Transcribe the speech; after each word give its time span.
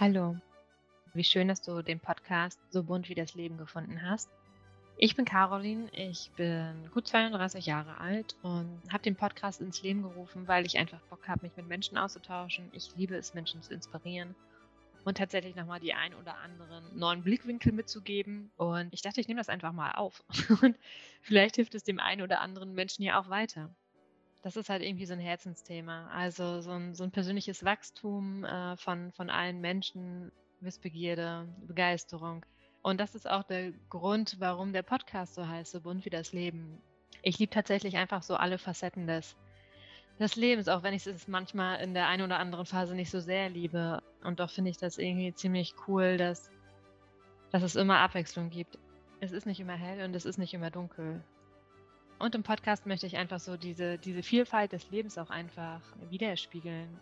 Hallo, 0.00 0.36
wie 1.12 1.22
schön, 1.22 1.48
dass 1.48 1.60
du 1.60 1.82
den 1.82 2.00
Podcast 2.00 2.58
So 2.70 2.82
bunt 2.82 3.10
wie 3.10 3.14
das 3.14 3.34
Leben 3.34 3.58
gefunden 3.58 4.00
hast. 4.02 4.30
Ich 4.96 5.14
bin 5.16 5.26
Caroline, 5.26 5.90
ich 5.92 6.30
bin 6.34 6.90
gut 6.94 7.06
32 7.06 7.66
Jahre 7.66 7.98
alt 7.98 8.34
und 8.42 8.80
habe 8.90 9.02
den 9.02 9.16
Podcast 9.16 9.60
ins 9.60 9.82
Leben 9.82 10.02
gerufen, 10.02 10.48
weil 10.48 10.64
ich 10.64 10.78
einfach 10.78 11.00
Bock 11.10 11.28
habe, 11.28 11.46
mich 11.46 11.56
mit 11.56 11.68
Menschen 11.68 11.98
auszutauschen. 11.98 12.70
Ich 12.72 12.96
liebe 12.96 13.16
es, 13.16 13.34
Menschen 13.34 13.60
zu 13.62 13.74
inspirieren 13.74 14.34
und 15.04 15.18
tatsächlich 15.18 15.56
nochmal 15.56 15.80
die 15.80 15.92
ein 15.92 16.14
oder 16.14 16.38
anderen 16.38 16.98
neuen 16.98 17.22
Blickwinkel 17.22 17.72
mitzugeben. 17.72 18.50
Und 18.56 18.94
ich 18.94 19.02
dachte, 19.02 19.20
ich 19.20 19.28
nehme 19.28 19.40
das 19.40 19.50
einfach 19.50 19.72
mal 19.72 19.92
auf. 19.92 20.24
Und 20.62 20.76
vielleicht 21.20 21.56
hilft 21.56 21.74
es 21.74 21.84
dem 21.84 22.00
einen 22.00 22.22
oder 22.22 22.40
anderen 22.40 22.74
Menschen 22.74 23.02
ja 23.02 23.20
auch 23.20 23.28
weiter. 23.28 23.68
Das 24.42 24.56
ist 24.56 24.68
halt 24.68 24.82
irgendwie 24.82 25.06
so 25.06 25.12
ein 25.12 25.20
Herzensthema. 25.20 26.08
Also 26.08 26.60
so 26.60 26.72
ein, 26.72 26.94
so 26.94 27.04
ein 27.04 27.12
persönliches 27.12 27.64
Wachstum 27.64 28.44
äh, 28.44 28.76
von, 28.76 29.12
von 29.12 29.30
allen 29.30 29.60
Menschen, 29.60 30.32
Wissbegierde, 30.60 31.48
Begeisterung. 31.66 32.44
Und 32.82 33.00
das 33.00 33.14
ist 33.14 33.30
auch 33.30 33.44
der 33.44 33.72
Grund, 33.88 34.36
warum 34.40 34.72
der 34.72 34.82
Podcast 34.82 35.34
so 35.34 35.46
heißt, 35.46 35.70
so 35.70 35.80
bunt 35.80 36.04
wie 36.04 36.10
das 36.10 36.32
Leben. 36.32 36.82
Ich 37.22 37.38
liebe 37.38 37.50
tatsächlich 37.50 37.96
einfach 37.96 38.22
so 38.24 38.34
alle 38.34 38.58
Facetten 38.58 39.06
des, 39.06 39.36
des 40.18 40.34
Lebens, 40.34 40.68
auch 40.68 40.82
wenn 40.82 40.94
ich 40.94 41.06
es 41.06 41.28
manchmal 41.28 41.80
in 41.80 41.94
der 41.94 42.08
einen 42.08 42.24
oder 42.24 42.40
anderen 42.40 42.66
Phase 42.66 42.96
nicht 42.96 43.10
so 43.10 43.20
sehr 43.20 43.48
liebe. 43.48 44.02
Und 44.24 44.40
doch 44.40 44.50
finde 44.50 44.70
ich 44.70 44.76
das 44.76 44.98
irgendwie 44.98 45.32
ziemlich 45.32 45.74
cool, 45.86 46.16
dass, 46.16 46.50
dass 47.52 47.62
es 47.62 47.76
immer 47.76 47.98
Abwechslung 47.98 48.50
gibt. 48.50 48.78
Es 49.20 49.30
ist 49.30 49.46
nicht 49.46 49.60
immer 49.60 49.76
hell 49.76 50.04
und 50.04 50.16
es 50.16 50.24
ist 50.24 50.38
nicht 50.38 50.52
immer 50.52 50.70
dunkel. 50.70 51.22
Und 52.22 52.36
im 52.36 52.44
Podcast 52.44 52.86
möchte 52.86 53.04
ich 53.04 53.16
einfach 53.16 53.40
so 53.40 53.56
diese, 53.56 53.98
diese 53.98 54.22
Vielfalt 54.22 54.70
des 54.70 54.88
Lebens 54.92 55.18
auch 55.18 55.28
einfach 55.28 55.80
widerspiegeln. 56.08 57.00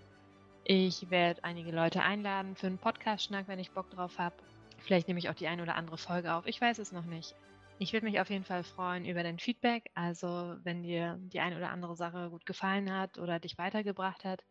Ich 0.64 1.10
werde 1.10 1.44
einige 1.44 1.72
Leute 1.72 2.02
einladen 2.02 2.56
für 2.56 2.68
einen 2.68 2.78
Podcast-Schnack, 2.78 3.46
wenn 3.46 3.58
ich 3.58 3.72
Bock 3.72 3.90
drauf 3.90 4.18
habe. 4.18 4.34
Vielleicht 4.78 5.08
nehme 5.08 5.20
ich 5.20 5.28
auch 5.28 5.34
die 5.34 5.46
eine 5.46 5.60
oder 5.60 5.74
andere 5.74 5.98
Folge 5.98 6.32
auf. 6.32 6.46
Ich 6.46 6.58
weiß 6.58 6.78
es 6.78 6.92
noch 6.92 7.04
nicht. 7.04 7.34
Ich 7.78 7.92
würde 7.92 8.06
mich 8.06 8.18
auf 8.18 8.30
jeden 8.30 8.46
Fall 8.46 8.64
freuen 8.64 9.04
über 9.04 9.22
dein 9.22 9.38
Feedback. 9.38 9.90
Also, 9.92 10.56
wenn 10.64 10.84
dir 10.84 11.18
die 11.20 11.40
eine 11.40 11.58
oder 11.58 11.68
andere 11.68 11.96
Sache 11.96 12.30
gut 12.30 12.46
gefallen 12.46 12.90
hat 12.90 13.18
oder 13.18 13.38
dich 13.38 13.58
weitergebracht 13.58 14.24
hat, 14.24 14.42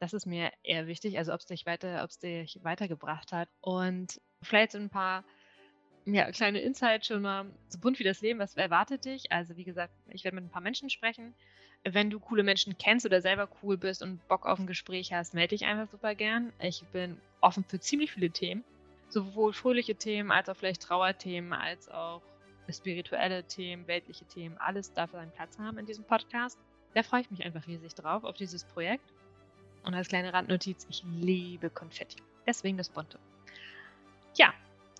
das 0.00 0.14
ist 0.14 0.26
mir 0.26 0.50
eher 0.64 0.88
wichtig. 0.88 1.16
Also, 1.16 1.32
ob 1.32 1.38
es 1.38 1.46
dich 1.46 1.64
weiter, 1.64 2.02
ob 2.02 2.10
es 2.10 2.18
dich 2.18 2.58
weitergebracht 2.64 3.30
hat. 3.30 3.48
Und 3.60 4.20
vielleicht 4.42 4.72
so 4.72 4.78
ein 4.78 4.90
paar 4.90 5.22
ja, 6.14 6.30
kleine 6.30 6.60
Insight 6.60 7.06
schon 7.06 7.22
mal, 7.22 7.46
so 7.68 7.78
bunt 7.78 7.98
wie 7.98 8.04
das 8.04 8.20
Leben, 8.20 8.38
was 8.38 8.56
erwartet 8.56 9.04
dich? 9.04 9.30
Also 9.30 9.56
wie 9.56 9.64
gesagt, 9.64 9.92
ich 10.10 10.24
werde 10.24 10.36
mit 10.36 10.44
ein 10.44 10.50
paar 10.50 10.62
Menschen 10.62 10.90
sprechen. 10.90 11.34
Wenn 11.84 12.10
du 12.10 12.18
coole 12.18 12.42
Menschen 12.42 12.76
kennst 12.78 13.06
oder 13.06 13.20
selber 13.20 13.48
cool 13.62 13.76
bist 13.76 14.02
und 14.02 14.26
Bock 14.26 14.46
auf 14.46 14.58
ein 14.58 14.66
Gespräch 14.66 15.12
hast, 15.12 15.34
melde 15.34 15.56
dich 15.56 15.64
einfach 15.64 15.90
super 15.90 16.14
gern. 16.14 16.52
Ich 16.60 16.82
bin 16.92 17.20
offen 17.40 17.64
für 17.64 17.78
ziemlich 17.78 18.12
viele 18.12 18.30
Themen. 18.30 18.64
Sowohl 19.10 19.52
fröhliche 19.52 19.94
Themen, 19.94 20.30
als 20.30 20.48
auch 20.48 20.56
vielleicht 20.56 20.82
Trauerthemen, 20.82 21.52
als 21.52 21.88
auch 21.88 22.22
spirituelle 22.68 23.44
Themen, 23.44 23.86
weltliche 23.86 24.26
Themen. 24.26 24.58
Alles 24.58 24.92
darf 24.92 25.12
seinen 25.12 25.30
Platz 25.30 25.58
haben 25.58 25.78
in 25.78 25.86
diesem 25.86 26.04
Podcast. 26.04 26.58
Da 26.94 27.02
freue 27.02 27.22
ich 27.22 27.30
mich 27.30 27.44
einfach 27.44 27.66
riesig 27.66 27.94
drauf, 27.94 28.24
auf 28.24 28.36
dieses 28.36 28.64
Projekt. 28.64 29.04
Und 29.84 29.94
als 29.94 30.08
kleine 30.08 30.32
Randnotiz, 30.32 30.86
ich 30.90 31.02
liebe 31.04 31.70
Konfetti. 31.70 32.18
Deswegen 32.46 32.76
das 32.76 32.88
Bunte. 32.90 33.18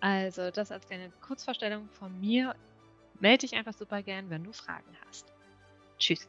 Also, 0.02 0.50
das 0.50 0.70
als 0.70 0.86
kleine 0.86 1.12
Kurzvorstellung 1.20 1.90
von 1.90 2.18
mir. 2.18 2.54
Melde 3.18 3.40
dich 3.40 3.54
einfach 3.54 3.74
super 3.74 4.02
gern, 4.02 4.30
wenn 4.30 4.44
du 4.44 4.52
Fragen 4.52 4.96
hast. 5.06 5.32
Tschüss. 5.98 6.28